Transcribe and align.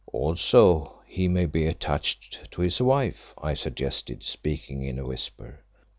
"Also 0.11 1.03
he 1.05 1.27
may 1.27 1.45
be 1.45 1.67
attached 1.67 2.49
to 2.49 2.61
his 2.61 2.81
wife," 2.81 3.35
I 3.37 3.53
suggested, 3.53 4.23
speaking 4.23 4.81
in 4.83 4.97
a 4.97 5.05
whisper. 5.05 5.63